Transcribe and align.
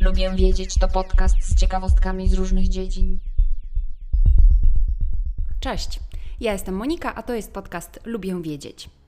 Lubię 0.00 0.30
wiedzieć 0.36 0.74
to 0.74 0.88
podcast 0.88 1.36
z 1.42 1.60
ciekawostkami 1.60 2.28
z 2.28 2.34
różnych 2.34 2.68
dziedzin. 2.68 3.18
Cześć, 5.60 6.00
ja 6.40 6.52
jestem 6.52 6.74
Monika, 6.74 7.14
a 7.14 7.22
to 7.22 7.34
jest 7.34 7.52
podcast 7.52 8.00
Lubię 8.04 8.42
Wiedzieć. 8.42 8.99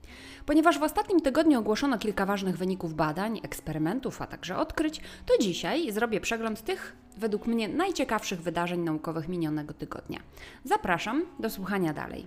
Ponieważ 0.46 0.78
w 0.78 0.82
ostatnim 0.82 1.20
tygodniu 1.20 1.58
ogłoszono 1.58 1.98
kilka 1.98 2.26
ważnych 2.26 2.56
wyników 2.56 2.94
badań, 2.94 3.40
eksperymentów, 3.42 4.22
a 4.22 4.26
także 4.26 4.56
odkryć, 4.56 5.00
to 5.26 5.34
dzisiaj 5.40 5.92
zrobię 5.92 6.20
przegląd 6.20 6.62
tych, 6.62 6.96
według 7.16 7.46
mnie, 7.46 7.68
najciekawszych 7.68 8.42
wydarzeń 8.42 8.80
naukowych 8.80 9.28
minionego 9.28 9.74
tygodnia. 9.74 10.20
Zapraszam 10.64 11.22
do 11.38 11.50
słuchania 11.50 11.92
dalej. 11.92 12.26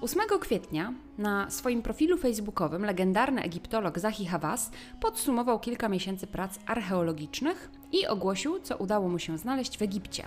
8 0.00 0.22
kwietnia 0.40 0.92
na 1.18 1.50
swoim 1.50 1.82
profilu 1.82 2.18
facebookowym 2.18 2.84
legendarny 2.84 3.42
egiptolog 3.42 3.98
Zahi 3.98 4.26
Hawass 4.26 4.70
podsumował 5.00 5.60
kilka 5.60 5.88
miesięcy 5.88 6.26
prac 6.26 6.58
archeologicznych 6.66 7.70
i 7.92 8.06
ogłosił, 8.06 8.60
co 8.60 8.76
udało 8.76 9.08
mu 9.08 9.18
się 9.18 9.38
znaleźć 9.38 9.78
w 9.78 9.82
Egipcie. 9.82 10.24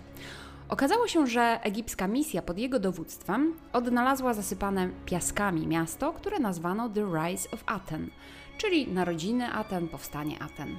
Okazało 0.70 1.08
się, 1.08 1.28
że 1.28 1.60
egipska 1.64 2.08
misja 2.08 2.42
pod 2.42 2.58
jego 2.58 2.80
dowództwem 2.80 3.54
odnalazła 3.74 4.34
zasypane 4.34 4.90
piaskami 5.06 5.68
miasto, 5.68 6.14
które 6.14 6.40
nazwano 6.40 6.90
The 6.90 7.06
Rise 7.06 7.52
of 7.52 7.64
Aten, 7.66 8.10
czyli 8.58 8.88
narodziny 8.88 9.54
Aten, 9.54 9.88
powstanie 9.88 10.44
Aten. 10.44 10.78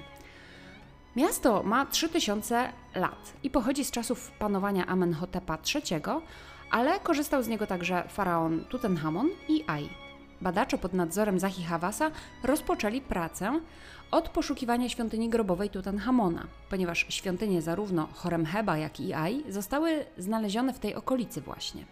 Miasto 1.16 1.62
ma 1.62 1.86
3000 1.86 2.72
lat 2.94 3.32
i 3.42 3.50
pochodzi 3.50 3.84
z 3.84 3.90
czasów 3.90 4.30
panowania 4.38 4.86
Amenhotepa 4.86 5.58
III, 5.74 6.02
ale 6.70 7.00
korzystał 7.00 7.42
z 7.42 7.48
niego 7.48 7.66
także 7.66 8.04
faraon 8.08 8.64
Tutenchamon 8.64 9.30
i 9.48 9.64
Ai. 9.66 10.03
Badacze 10.44 10.78
pod 10.78 10.92
nadzorem 10.92 11.38
Zahi 11.38 11.62
Hawasa 11.62 12.10
rozpoczęli 12.42 13.00
pracę 13.00 13.60
od 14.10 14.28
poszukiwania 14.28 14.88
świątyni 14.88 15.28
grobowej 15.28 15.70
Tutanchamona, 15.70 16.46
ponieważ 16.70 17.06
świątynie 17.08 17.62
zarówno 17.62 18.08
Horemheba, 18.14 18.78
jak 18.78 19.00
i 19.00 19.12
Ai 19.12 19.44
zostały 19.48 20.04
znalezione 20.18 20.72
w 20.74 20.78
tej 20.78 20.94
okolicy 20.94 21.40
właśnie. 21.40 21.84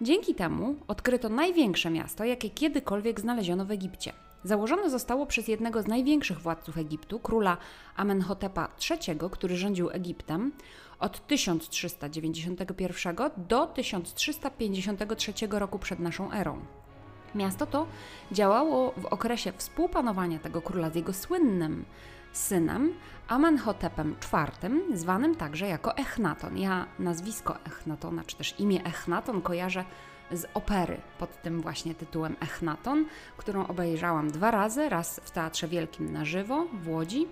Dzięki 0.00 0.34
temu 0.34 0.74
odkryto 0.88 1.28
największe 1.28 1.90
miasto, 1.90 2.24
jakie 2.24 2.50
kiedykolwiek 2.50 3.20
znaleziono 3.20 3.64
w 3.64 3.70
Egipcie. 3.70 4.12
Założone 4.44 4.90
zostało 4.90 5.26
przez 5.26 5.48
jednego 5.48 5.82
z 5.82 5.86
największych 5.86 6.40
władców 6.40 6.78
Egiptu, 6.78 7.18
króla 7.18 7.56
Amenhotepa 7.96 8.68
III, 8.90 9.18
który 9.30 9.56
rządził 9.56 9.90
Egiptem 9.90 10.52
od 11.00 11.26
1391 11.26 13.16
do 13.36 13.66
1353 13.66 15.32
roku 15.50 15.78
przed 15.78 15.98
naszą 15.98 16.32
erą. 16.32 16.60
Miasto 17.36 17.66
to 17.66 17.86
działało 18.32 18.92
w 18.96 19.06
okresie 19.06 19.52
współpanowania 19.56 20.38
tego 20.38 20.62
króla 20.62 20.90
z 20.90 20.94
jego 20.94 21.12
słynnym 21.12 21.84
synem 22.32 22.94
Amenhotepem 23.28 24.16
IV, 24.32 24.70
zwanym 24.94 25.34
także 25.34 25.66
jako 25.66 25.96
Echnaton. 25.96 26.58
Ja 26.58 26.86
nazwisko 26.98 27.56
Echnatona, 27.64 28.24
czy 28.24 28.36
też 28.36 28.60
imię 28.60 28.84
Echnaton 28.84 29.42
kojarzę 29.42 29.84
z 30.32 30.46
opery 30.54 30.96
pod 31.18 31.42
tym 31.42 31.60
właśnie 31.60 31.94
tytułem 31.94 32.36
Echnaton, 32.40 33.04
którą 33.36 33.66
obejrzałam 33.66 34.30
dwa 34.30 34.50
razy, 34.50 34.88
raz 34.88 35.20
w 35.24 35.30
Teatrze 35.30 35.68
Wielkim 35.68 36.12
na 36.12 36.24
żywo 36.24 36.66
w 36.82 36.88
Łodzi, 36.88 37.26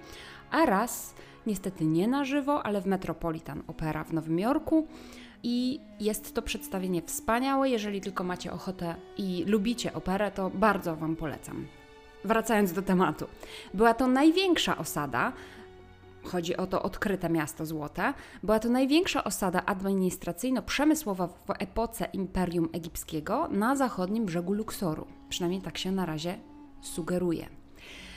a 0.50 0.66
raz 0.66 1.14
niestety 1.46 1.84
nie 1.84 2.08
na 2.08 2.24
żywo, 2.24 2.66
ale 2.66 2.80
w 2.80 2.86
Metropolitan 2.86 3.62
Opera 3.66 4.04
w 4.04 4.12
Nowym 4.12 4.38
Jorku. 4.38 4.86
I 5.46 5.80
jest 6.00 6.34
to 6.34 6.42
przedstawienie 6.42 7.02
wspaniałe. 7.02 7.70
Jeżeli 7.70 8.00
tylko 8.00 8.24
macie 8.24 8.52
ochotę 8.52 8.94
i 9.16 9.44
lubicie 9.46 9.92
operę, 9.92 10.30
to 10.30 10.50
bardzo 10.50 10.96
Wam 10.96 11.16
polecam. 11.16 11.66
Wracając 12.24 12.72
do 12.72 12.82
tematu. 12.82 13.26
Była 13.74 13.94
to 13.94 14.06
największa 14.06 14.78
osada, 14.78 15.32
chodzi 16.24 16.56
o 16.56 16.66
to 16.66 16.82
odkryte 16.82 17.30
miasto 17.30 17.66
złote, 17.66 18.14
była 18.42 18.58
to 18.58 18.68
największa 18.68 19.24
osada 19.24 19.60
administracyjno-przemysłowa 19.60 21.26
w 21.26 21.50
epoce 21.58 22.08
Imperium 22.12 22.68
Egipskiego 22.72 23.48
na 23.48 23.76
zachodnim 23.76 24.24
brzegu 24.24 24.52
Luksoru. 24.52 25.06
Przynajmniej 25.28 25.62
tak 25.62 25.78
się 25.78 25.92
na 25.92 26.06
razie 26.06 26.38
sugeruje. 26.80 27.63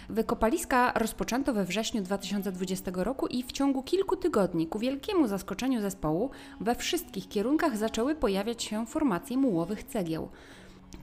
Wykopaliska 0.09 0.91
rozpoczęto 0.95 1.53
we 1.53 1.65
wrześniu 1.65 2.01
2020 2.01 2.91
roku 2.95 3.27
i 3.27 3.43
w 3.43 3.51
ciągu 3.51 3.83
kilku 3.83 4.15
tygodni, 4.15 4.67
ku 4.67 4.79
wielkiemu 4.79 5.27
zaskoczeniu 5.27 5.81
zespołu, 5.81 6.29
we 6.61 6.75
wszystkich 6.75 7.27
kierunkach 7.27 7.77
zaczęły 7.77 8.15
pojawiać 8.15 8.63
się 8.63 8.85
formacje 8.85 9.37
mułowych 9.37 9.83
cegieł. 9.83 10.29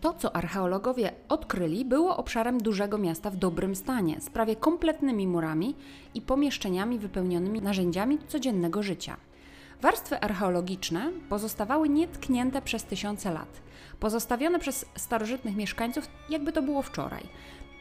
To, 0.01 0.13
co 0.13 0.37
archeologowie 0.37 1.13
odkryli, 1.29 1.85
było 1.85 2.17
obszarem 2.17 2.59
dużego 2.59 2.99
miasta 2.99 3.31
w 3.31 3.37
dobrym 3.37 3.75
stanie, 3.75 4.21
z 4.21 4.31
prawie 4.31 4.57
kompletnymi 4.57 5.27
murami 5.27 5.75
i 6.15 6.21
pomieszczeniami 6.21 6.99
wypełnionymi 6.99 7.63
narzędziami 7.63 8.19
codziennego 8.29 8.83
życia. 8.83 9.17
Warstwy 9.83 10.21
archeologiczne 10.21 11.11
pozostawały 11.29 11.89
nietknięte 11.89 12.63
przez 12.63 12.85
tysiące 12.85 13.33
lat, 13.33 13.63
pozostawione 14.01 14.59
przez 14.59 14.87
starożytnych 14.97 15.57
mieszkańców, 15.57 16.09
jakby 16.31 16.53
to 16.53 16.63
było 16.63 16.83
wczoraj. 16.83 17.29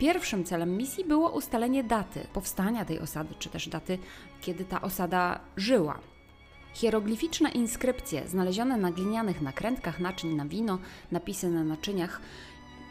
Pierwszym 0.03 0.43
celem 0.43 0.77
misji 0.77 1.05
było 1.05 1.29
ustalenie 1.29 1.83
daty 1.83 2.27
powstania 2.33 2.85
tej 2.85 2.99
osady, 2.99 3.35
czy 3.39 3.49
też 3.49 3.67
daty, 3.67 3.97
kiedy 4.41 4.65
ta 4.65 4.81
osada 4.81 5.39
żyła. 5.57 5.99
Hieroglificzne 6.73 7.49
inskrypcje 7.49 8.27
znalezione 8.27 8.77
na 8.77 8.91
glinianych 8.91 9.41
nakrętkach 9.41 9.99
naczyń 9.99 10.35
na 10.35 10.45
wino, 10.45 10.79
napisy 11.11 11.49
na 11.49 11.63
naczyniach 11.63 12.21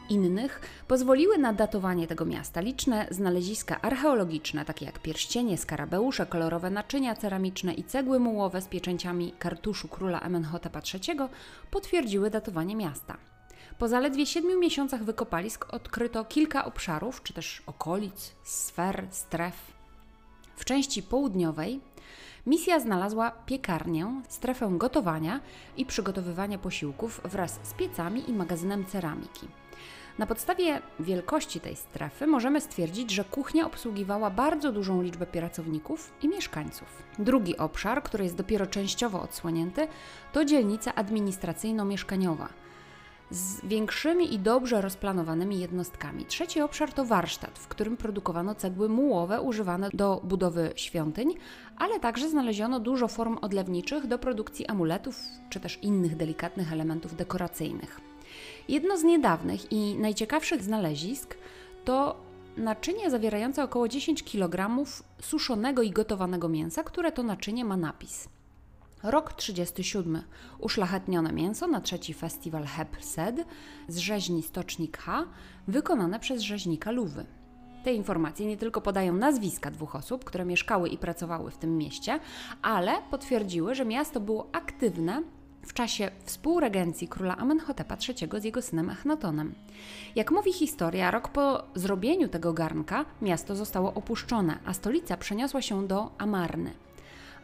innych 0.08 0.60
pozwoliły 0.88 1.38
na 1.38 1.52
datowanie 1.52 2.06
tego 2.06 2.24
miasta. 2.24 2.60
Liczne 2.60 3.06
znaleziska 3.10 3.80
archeologiczne, 3.80 4.64
takie 4.64 4.86
jak 4.86 4.98
pierścienie, 4.98 5.58
skarabeusze, 5.58 6.26
kolorowe 6.26 6.70
naczynia 6.70 7.14
ceramiczne 7.14 7.74
i 7.74 7.84
cegły 7.84 8.20
mułowe 8.20 8.60
z 8.60 8.66
pieczęciami 8.66 9.32
kartuszu 9.38 9.88
króla 9.88 10.20
Amenhotepa 10.20 10.80
III 10.94 11.18
potwierdziły 11.70 12.30
datowanie 12.30 12.76
miasta. 12.76 13.31
Po 13.78 13.88
zaledwie 13.88 14.26
siedmiu 14.26 14.58
miesiącach 14.60 15.04
wykopalisk 15.04 15.74
odkryto 15.74 16.24
kilka 16.24 16.64
obszarów, 16.64 17.22
czy 17.22 17.32
też 17.32 17.62
okolic, 17.66 18.34
sfer, 18.42 19.06
stref. 19.10 19.54
W 20.56 20.64
części 20.64 21.02
południowej 21.02 21.80
misja 22.46 22.80
znalazła 22.80 23.30
piekarnię, 23.30 24.22
strefę 24.28 24.70
gotowania 24.72 25.40
i 25.76 25.86
przygotowywania 25.86 26.58
posiłków 26.58 27.20
wraz 27.24 27.60
z 27.62 27.74
piecami 27.74 28.30
i 28.30 28.32
magazynem 28.32 28.86
ceramiki. 28.86 29.48
Na 30.18 30.26
podstawie 30.26 30.82
wielkości 31.00 31.60
tej 31.60 31.76
strefy 31.76 32.26
możemy 32.26 32.60
stwierdzić, 32.60 33.10
że 33.10 33.24
kuchnia 33.24 33.66
obsługiwała 33.66 34.30
bardzo 34.30 34.72
dużą 34.72 35.02
liczbę 35.02 35.26
pracowników 35.26 36.12
i 36.22 36.28
mieszkańców. 36.28 37.02
Drugi 37.18 37.56
obszar, 37.56 38.02
który 38.02 38.24
jest 38.24 38.36
dopiero 38.36 38.66
częściowo 38.66 39.22
odsłonięty, 39.22 39.88
to 40.32 40.44
dzielnica 40.44 40.92
administracyjno-mieszkaniowa– 40.92 42.48
z 43.32 43.66
większymi 43.66 44.34
i 44.34 44.38
dobrze 44.38 44.80
rozplanowanymi 44.80 45.60
jednostkami. 45.60 46.24
Trzeci 46.24 46.60
obszar 46.60 46.92
to 46.92 47.04
warsztat, 47.04 47.58
w 47.58 47.68
którym 47.68 47.96
produkowano 47.96 48.54
cegły 48.54 48.88
mułowe 48.88 49.40
używane 49.40 49.90
do 49.94 50.20
budowy 50.24 50.72
świątyń, 50.76 51.34
ale 51.76 52.00
także 52.00 52.28
znaleziono 52.28 52.80
dużo 52.80 53.08
form 53.08 53.38
odlewniczych 53.42 54.06
do 54.06 54.18
produkcji 54.18 54.66
amuletów 54.66 55.20
czy 55.50 55.60
też 55.60 55.78
innych 55.82 56.16
delikatnych 56.16 56.72
elementów 56.72 57.16
dekoracyjnych. 57.16 58.00
Jedno 58.68 58.98
z 58.98 59.04
niedawnych 59.04 59.72
i 59.72 59.94
najciekawszych 59.94 60.62
znalezisk 60.62 61.36
to 61.84 62.16
naczynie 62.56 63.10
zawierające 63.10 63.64
około 63.64 63.88
10 63.88 64.22
kg 64.22 64.84
suszonego 65.20 65.82
i 65.82 65.90
gotowanego 65.90 66.48
mięsa, 66.48 66.84
które 66.84 67.12
to 67.12 67.22
naczynie 67.22 67.64
ma 67.64 67.76
napis– 67.76 68.28
Rok 69.02 69.32
37. 69.32 70.22
Uszlachetnione 70.58 71.32
mięso 71.32 71.66
na 71.66 71.80
trzeci 71.80 72.14
festiwal 72.14 72.64
Heb 72.64 72.96
Sed 73.00 73.36
z 73.88 73.96
rzeźni 73.96 74.42
Stocznik 74.42 74.98
H, 74.98 75.24
wykonane 75.68 76.20
przez 76.20 76.42
rzeźnika 76.42 76.90
Luwy. 76.90 77.26
Te 77.84 77.92
informacje 77.92 78.46
nie 78.46 78.56
tylko 78.56 78.80
podają 78.80 79.12
nazwiska 79.14 79.70
dwóch 79.70 79.96
osób, 79.96 80.24
które 80.24 80.44
mieszkały 80.44 80.88
i 80.88 80.98
pracowały 80.98 81.50
w 81.50 81.58
tym 81.58 81.78
mieście, 81.78 82.20
ale 82.62 82.92
potwierdziły, 83.10 83.74
że 83.74 83.84
miasto 83.84 84.20
było 84.20 84.48
aktywne 84.52 85.22
w 85.66 85.72
czasie 85.72 86.10
współregencji 86.24 87.08
króla 87.08 87.36
Amenhotepa 87.36 87.96
III 88.08 88.40
z 88.40 88.44
jego 88.44 88.62
synem 88.62 88.90
Echnatonem. 88.90 89.54
Jak 90.16 90.30
mówi 90.30 90.52
historia, 90.52 91.10
rok 91.10 91.28
po 91.28 91.64
zrobieniu 91.74 92.28
tego 92.28 92.52
garnka 92.52 93.04
miasto 93.22 93.56
zostało 93.56 93.94
opuszczone, 93.94 94.58
a 94.64 94.74
stolica 94.74 95.16
przeniosła 95.16 95.62
się 95.62 95.86
do 95.86 96.10
Amarny. 96.18 96.74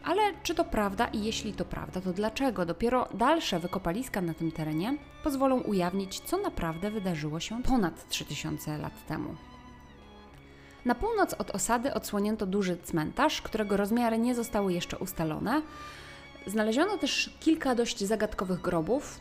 Ale 0.08 0.22
czy 0.42 0.54
to 0.54 0.64
prawda 0.64 1.06
i 1.06 1.24
jeśli 1.24 1.52
to 1.52 1.64
prawda, 1.64 2.00
to 2.00 2.12
dlaczego? 2.12 2.66
Dopiero 2.66 3.08
dalsze 3.14 3.60
wykopaliska 3.60 4.20
na 4.20 4.34
tym 4.34 4.52
terenie 4.52 4.96
pozwolą 5.24 5.60
ujawnić, 5.60 6.20
co 6.20 6.38
naprawdę 6.38 6.90
wydarzyło 6.90 7.40
się 7.40 7.62
ponad 7.62 8.08
3000 8.08 8.78
lat 8.78 9.06
temu. 9.06 9.34
Na 10.84 10.94
północ 10.94 11.34
od 11.34 11.50
osady 11.50 11.94
odsłonięto 11.94 12.46
duży 12.46 12.76
cmentarz, 12.76 13.42
którego 13.42 13.76
rozmiary 13.76 14.18
nie 14.18 14.34
zostały 14.34 14.72
jeszcze 14.72 14.98
ustalone. 14.98 15.62
Znaleziono 16.46 16.98
też 16.98 17.30
kilka 17.40 17.74
dość 17.74 18.04
zagadkowych 18.04 18.60
grobów. 18.60 19.20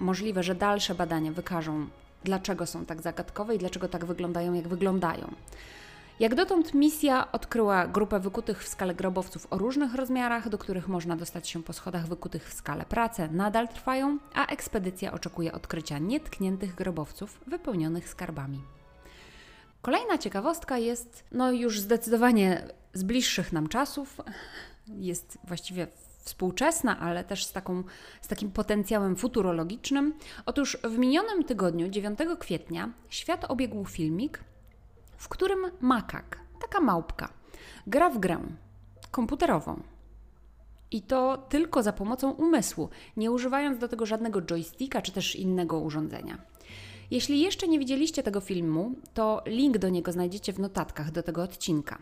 Możliwe, 0.00 0.42
że 0.42 0.54
dalsze 0.54 0.94
badania 0.94 1.32
wykażą, 1.32 1.86
dlaczego 2.24 2.66
są 2.66 2.84
tak 2.84 3.02
zagadkowe 3.02 3.54
i 3.54 3.58
dlaczego 3.58 3.88
tak 3.88 4.04
wyglądają, 4.04 4.54
jak 4.54 4.68
wyglądają. 4.68 5.34
Jak 6.20 6.34
dotąd 6.34 6.74
misja 6.74 7.32
odkryła 7.32 7.86
grupę 7.86 8.20
wykutych 8.20 8.64
w 8.64 8.68
skale 8.68 8.94
grobowców 8.94 9.46
o 9.50 9.58
różnych 9.58 9.94
rozmiarach, 9.94 10.48
do 10.48 10.58
których 10.58 10.88
można 10.88 11.16
dostać 11.16 11.48
się 11.48 11.62
po 11.62 11.72
schodach 11.72 12.06
wykutych 12.06 12.48
w 12.48 12.52
skale. 12.52 12.84
Prace 12.84 13.28
nadal 13.28 13.68
trwają, 13.68 14.18
a 14.34 14.46
ekspedycja 14.46 15.12
oczekuje 15.12 15.52
odkrycia 15.52 15.98
nietkniętych 15.98 16.74
grobowców 16.74 17.40
wypełnionych 17.46 18.08
skarbami. 18.08 18.60
Kolejna 19.82 20.18
ciekawostka 20.18 20.78
jest 20.78 21.24
no 21.32 21.52
już 21.52 21.80
zdecydowanie 21.80 22.68
z 22.94 23.02
bliższych 23.02 23.52
nam 23.52 23.68
czasów. 23.68 24.20
Jest 24.88 25.38
właściwie 25.44 25.86
współczesna, 26.24 27.00
ale 27.00 27.24
też 27.24 27.44
z, 27.44 27.52
taką, 27.52 27.82
z 28.20 28.28
takim 28.28 28.50
potencjałem 28.50 29.16
futurologicznym. 29.16 30.14
Otóż 30.46 30.78
w 30.84 30.98
minionym 30.98 31.44
tygodniu, 31.44 31.88
9 31.88 32.18
kwietnia, 32.38 32.90
świat 33.08 33.44
obiegł 33.48 33.84
filmik, 33.84 34.40
w 35.16 35.28
którym 35.28 35.58
makak, 35.80 36.38
taka 36.60 36.80
małpka, 36.80 37.28
gra 37.86 38.10
w 38.10 38.18
grę 38.18 38.38
komputerową. 39.10 39.80
I 40.90 41.02
to 41.02 41.46
tylko 41.48 41.82
za 41.82 41.92
pomocą 41.92 42.30
umysłu, 42.30 42.88
nie 43.16 43.30
używając 43.30 43.78
do 43.78 43.88
tego 43.88 44.06
żadnego 44.06 44.42
joysticka 44.42 45.02
czy 45.02 45.12
też 45.12 45.36
innego 45.36 45.80
urządzenia. 45.80 46.38
Jeśli 47.10 47.40
jeszcze 47.40 47.68
nie 47.68 47.78
widzieliście 47.78 48.22
tego 48.22 48.40
filmu, 48.40 48.94
to 49.14 49.42
link 49.46 49.78
do 49.78 49.88
niego 49.88 50.12
znajdziecie 50.12 50.52
w 50.52 50.58
notatkach 50.58 51.10
do 51.10 51.22
tego 51.22 51.42
odcinka. 51.42 51.98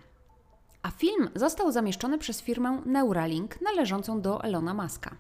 A 0.83 0.91
film 0.91 1.29
został 1.35 1.73
zamieszczony 1.73 2.19
przez 2.19 2.43
firmę 2.43 2.83
Neuralink 2.87 3.61
należącą 3.61 4.21
do 4.21 4.45
Elona 4.45 4.75
Muska. 4.75 5.17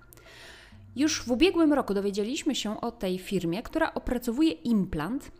Już 0.96 1.22
w 1.22 1.30
ubiegłym 1.30 1.72
roku 1.72 1.94
dowiedzieliśmy 1.94 2.54
się 2.54 2.80
o 2.80 2.92
tej 2.92 3.18
firmie, 3.18 3.62
która 3.62 3.94
opracowuje 3.94 4.50
implant, 4.50 5.30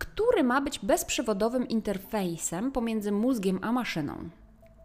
który 0.00 0.44
ma 0.44 0.60
być 0.60 0.78
bezprzewodowym 0.78 1.68
interfejsem 1.68 2.72
pomiędzy 2.72 3.12
mózgiem 3.12 3.58
a 3.62 3.72
maszyną. 3.72 4.28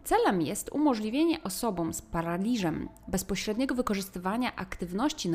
Celem 0.04 0.42
jest 0.42 0.72
umożliwienie 0.72 1.42
osobom 1.42 1.92
z 1.92 2.02
paraliżem 2.02 2.88
bezpośredniego 3.08 3.74
wykorzystywania 3.74 4.56
aktywności 4.56 5.30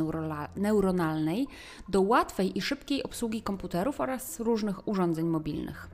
neuronalnej 0.55 1.47
do 1.89 2.01
łatwej 2.01 2.57
i 2.57 2.61
szybkiej 2.61 3.03
obsługi 3.03 3.41
komputerów 3.41 4.01
oraz 4.01 4.39
różnych 4.39 4.87
urządzeń 4.87 5.25
mobilnych. 5.25 5.89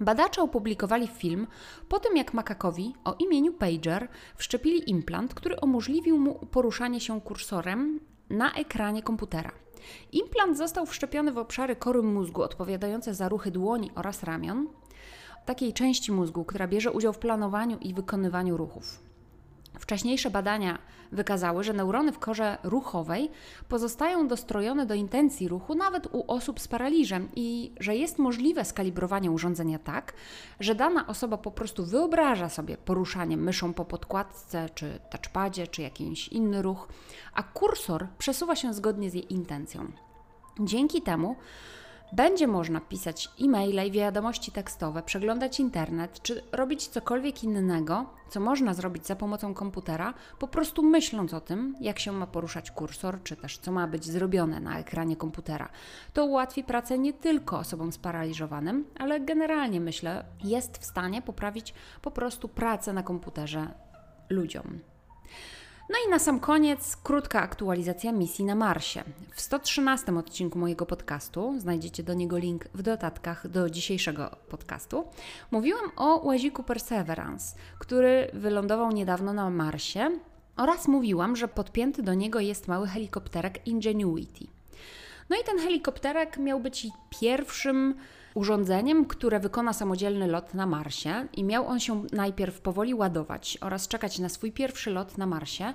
Badacze 0.00 0.42
opublikowali 0.42 1.06
film 1.06 1.46
po 1.88 1.98
tym, 1.98 2.16
jak 2.16 2.34
makakowi 2.34 2.94
o 3.04 3.14
imieniu 3.18 3.52
Pager 3.52 4.08
wszczepili 4.36 4.90
implant, 4.90 5.34
który 5.34 5.56
umożliwił 5.62 6.18
mu 6.18 6.34
poruszanie 6.34 7.00
się 7.00 7.20
kursorem 7.20 8.00
na 8.30 8.52
ekranie 8.52 9.02
komputera. 9.02 9.52
Implant 10.12 10.58
został 10.58 10.86
wszczepiony 10.86 11.32
w 11.32 11.38
obszary 11.38 11.76
kory 11.76 12.02
mózgu 12.02 12.42
odpowiadające 12.42 13.14
za 13.14 13.28
ruchy 13.28 13.50
dłoni 13.50 13.90
oraz 13.94 14.22
ramion, 14.22 14.66
takiej 15.46 15.72
części 15.72 16.12
mózgu, 16.12 16.44
która 16.44 16.68
bierze 16.68 16.92
udział 16.92 17.12
w 17.12 17.18
planowaniu 17.18 17.78
i 17.78 17.94
wykonywaniu 17.94 18.56
ruchów. 18.56 19.07
Wcześniejsze 19.78 20.30
badania 20.30 20.78
wykazały, 21.12 21.64
że 21.64 21.72
neurony 21.72 22.12
w 22.12 22.18
korze 22.18 22.58
ruchowej 22.62 23.30
pozostają 23.68 24.28
dostrojone 24.28 24.86
do 24.86 24.94
intencji 24.94 25.48
ruchu 25.48 25.74
nawet 25.74 26.06
u 26.12 26.24
osób 26.32 26.60
z 26.60 26.68
paraliżem 26.68 27.28
i 27.36 27.72
że 27.80 27.96
jest 27.96 28.18
możliwe 28.18 28.64
skalibrowanie 28.64 29.30
urządzenia 29.30 29.78
tak, 29.78 30.12
że 30.60 30.74
dana 30.74 31.06
osoba 31.06 31.38
po 31.38 31.50
prostu 31.50 31.84
wyobraża 31.86 32.48
sobie 32.48 32.76
poruszanie 32.76 33.36
myszą 33.36 33.74
po 33.74 33.84
podkładce, 33.84 34.68
czy 34.74 35.00
touchpadzie, 35.10 35.66
czy 35.66 35.82
jakiś 35.82 36.28
inny 36.28 36.62
ruch, 36.62 36.88
a 37.34 37.42
kursor 37.42 38.06
przesuwa 38.18 38.56
się 38.56 38.74
zgodnie 38.74 39.10
z 39.10 39.14
jej 39.14 39.32
intencją. 39.32 39.92
Dzięki 40.60 41.02
temu 41.02 41.36
będzie 42.12 42.46
można 42.46 42.80
pisać 42.80 43.28
e-maile 43.40 43.86
i 43.86 43.90
wiadomości 43.90 44.52
tekstowe, 44.52 45.02
przeglądać 45.02 45.60
internet, 45.60 46.22
czy 46.22 46.42
robić 46.52 46.88
cokolwiek 46.88 47.44
innego, 47.44 48.06
co 48.28 48.40
można 48.40 48.74
zrobić 48.74 49.06
za 49.06 49.16
pomocą 49.16 49.54
komputera, 49.54 50.14
po 50.38 50.48
prostu 50.48 50.82
myśląc 50.82 51.34
o 51.34 51.40
tym, 51.40 51.76
jak 51.80 51.98
się 51.98 52.12
ma 52.12 52.26
poruszać 52.26 52.70
kursor, 52.70 53.22
czy 53.22 53.36
też 53.36 53.58
co 53.58 53.72
ma 53.72 53.86
być 53.86 54.04
zrobione 54.04 54.60
na 54.60 54.78
ekranie 54.78 55.16
komputera. 55.16 55.68
To 56.12 56.24
ułatwi 56.24 56.64
pracę 56.64 56.98
nie 56.98 57.12
tylko 57.12 57.58
osobom 57.58 57.92
sparaliżowanym, 57.92 58.84
ale 58.98 59.20
generalnie 59.20 59.80
myślę, 59.80 60.24
jest 60.44 60.78
w 60.78 60.84
stanie 60.84 61.22
poprawić 61.22 61.74
po 62.02 62.10
prostu 62.10 62.48
pracę 62.48 62.92
na 62.92 63.02
komputerze 63.02 63.68
ludziom. 64.30 64.80
No 65.90 65.96
i 66.06 66.10
na 66.10 66.18
sam 66.18 66.40
koniec 66.40 66.96
krótka 66.96 67.40
aktualizacja 67.42 68.12
misji 68.12 68.44
na 68.44 68.54
Marsie. 68.54 69.04
W 69.32 69.40
113 69.40 70.18
odcinku 70.18 70.58
mojego 70.58 70.86
podcastu, 70.86 71.54
znajdziecie 71.58 72.02
do 72.02 72.14
niego 72.14 72.38
link 72.38 72.64
w 72.74 72.82
dodatkach 72.82 73.48
do 73.48 73.70
dzisiejszego 73.70 74.36
podcastu, 74.48 75.04
mówiłam 75.50 75.90
o 75.96 76.26
łaziku 76.26 76.62
Perseverance, 76.62 77.56
który 77.78 78.30
wylądował 78.32 78.92
niedawno 78.92 79.32
na 79.32 79.50
Marsie 79.50 80.10
oraz 80.56 80.88
mówiłam, 80.88 81.36
że 81.36 81.48
podpięty 81.48 82.02
do 82.02 82.14
niego 82.14 82.40
jest 82.40 82.68
mały 82.68 82.88
helikopterek 82.88 83.66
Ingenuity. 83.66 84.46
No 85.30 85.36
i 85.40 85.44
ten 85.44 85.58
helikopterek 85.58 86.38
miał 86.38 86.60
być 86.60 86.86
pierwszym 87.20 87.94
urządzeniem, 88.34 89.04
które 89.04 89.40
wykona 89.40 89.72
samodzielny 89.72 90.26
lot 90.26 90.54
na 90.54 90.66
Marsie 90.66 91.28
i 91.32 91.44
miał 91.44 91.66
on 91.66 91.80
się 91.80 92.04
najpierw 92.12 92.60
powoli 92.60 92.94
ładować 92.94 93.58
oraz 93.60 93.88
czekać 93.88 94.18
na 94.18 94.28
swój 94.28 94.52
pierwszy 94.52 94.90
lot 94.90 95.18
na 95.18 95.26
Marsie. 95.26 95.74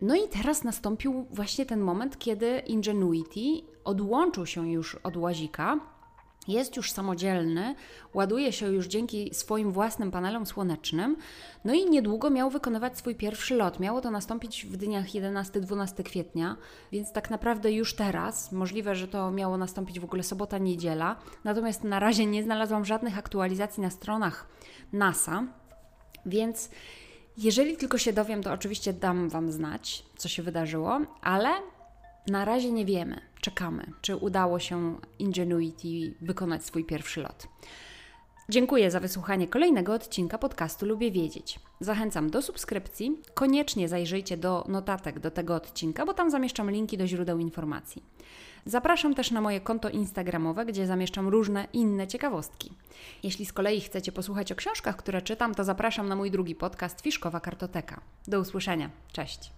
No 0.00 0.14
i 0.14 0.28
teraz 0.28 0.64
nastąpił 0.64 1.26
właśnie 1.30 1.66
ten 1.66 1.80
moment, 1.80 2.18
kiedy 2.18 2.58
Ingenuity 2.58 3.66
odłączył 3.84 4.46
się 4.46 4.70
już 4.70 4.94
od 4.94 5.16
łazika 5.16 5.80
jest 6.48 6.76
już 6.76 6.92
samodzielny, 6.92 7.74
ładuje 8.14 8.52
się 8.52 8.72
już 8.72 8.86
dzięki 8.86 9.34
swoim 9.34 9.72
własnym 9.72 10.10
panelom 10.10 10.46
słonecznym, 10.46 11.16
no 11.64 11.74
i 11.74 11.90
niedługo 11.90 12.30
miał 12.30 12.50
wykonywać 12.50 12.98
swój 12.98 13.14
pierwszy 13.14 13.54
lot. 13.54 13.80
Miało 13.80 14.00
to 14.00 14.10
nastąpić 14.10 14.66
w 14.66 14.76
dniach 14.76 15.06
11-12 15.06 16.02
kwietnia, 16.02 16.56
więc 16.92 17.12
tak 17.12 17.30
naprawdę 17.30 17.72
już 17.72 17.94
teraz, 17.94 18.52
możliwe, 18.52 18.94
że 18.94 19.08
to 19.08 19.30
miało 19.30 19.56
nastąpić 19.56 20.00
w 20.00 20.04
ogóle 20.04 20.22
sobota, 20.22 20.58
niedziela, 20.58 21.16
natomiast 21.44 21.84
na 21.84 22.00
razie 22.00 22.26
nie 22.26 22.42
znalazłam 22.42 22.84
żadnych 22.84 23.18
aktualizacji 23.18 23.82
na 23.82 23.90
stronach 23.90 24.46
NASA, 24.92 25.46
więc 26.26 26.70
jeżeli 27.36 27.76
tylko 27.76 27.98
się 27.98 28.12
dowiem, 28.12 28.42
to 28.42 28.52
oczywiście 28.52 28.92
dam 28.92 29.28
Wam 29.28 29.52
znać, 29.52 30.04
co 30.16 30.28
się 30.28 30.42
wydarzyło, 30.42 31.00
ale 31.22 31.50
na 32.26 32.44
razie 32.44 32.72
nie 32.72 32.84
wiemy, 32.84 33.29
czekamy, 33.40 33.92
czy 34.00 34.16
udało 34.16 34.58
się 34.58 34.98
Ingenuity 35.18 36.14
wykonać 36.20 36.64
swój 36.64 36.84
pierwszy 36.84 37.20
lot. 37.20 37.48
Dziękuję 38.48 38.90
za 38.90 39.00
wysłuchanie 39.00 39.48
kolejnego 39.48 39.94
odcinka 39.94 40.38
podcastu 40.38 40.86
Lubię 40.86 41.10
Wiedzieć. 41.10 41.60
Zachęcam 41.80 42.30
do 42.30 42.42
subskrypcji. 42.42 43.22
Koniecznie 43.34 43.88
zajrzyjcie 43.88 44.36
do 44.36 44.64
notatek 44.68 45.18
do 45.18 45.30
tego 45.30 45.54
odcinka, 45.54 46.06
bo 46.06 46.14
tam 46.14 46.30
zamieszczam 46.30 46.70
linki 46.70 46.98
do 46.98 47.06
źródeł 47.06 47.38
informacji. 47.38 48.02
Zapraszam 48.66 49.14
też 49.14 49.30
na 49.30 49.40
moje 49.40 49.60
konto 49.60 49.90
Instagramowe, 49.90 50.66
gdzie 50.66 50.86
zamieszczam 50.86 51.28
różne 51.28 51.66
inne 51.72 52.06
ciekawostki. 52.06 52.72
Jeśli 53.22 53.46
z 53.46 53.52
kolei 53.52 53.80
chcecie 53.80 54.12
posłuchać 54.12 54.52
o 54.52 54.54
książkach, 54.54 54.96
które 54.96 55.22
czytam, 55.22 55.54
to 55.54 55.64
zapraszam 55.64 56.08
na 56.08 56.16
mój 56.16 56.30
drugi 56.30 56.54
podcast 56.54 57.00
Fiszkowa 57.00 57.40
Kartoteka. 57.40 58.00
Do 58.28 58.40
usłyszenia. 58.40 58.90
Cześć. 59.12 59.52